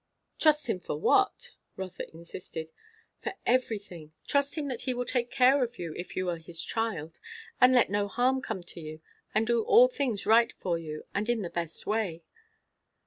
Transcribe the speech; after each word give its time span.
"Trust 0.39 0.65
him 0.65 0.79
for 0.79 0.99
what?" 0.99 1.51
Rotha 1.75 2.11
insisted. 2.11 2.69
"For 3.19 3.33
everything. 3.45 4.13
Trust 4.25 4.55
him 4.55 4.67
that 4.67 4.81
he 4.81 4.95
will 4.95 5.05
take 5.05 5.29
care 5.29 5.63
of 5.63 5.77
you, 5.77 5.93
if 5.93 6.15
you 6.15 6.27
are 6.31 6.39
his 6.39 6.63
child; 6.63 7.19
and 7.61 7.71
let 7.71 7.91
no 7.91 8.07
harm 8.07 8.41
come 8.41 8.63
to 8.63 8.79
you; 8.79 8.99
and 9.35 9.45
do 9.45 9.61
all 9.61 9.87
things 9.87 10.25
right 10.25 10.51
for 10.57 10.79
you, 10.79 11.03
and 11.13 11.29
in 11.29 11.43
the 11.43 11.51
best 11.51 11.85
way." 11.85 12.23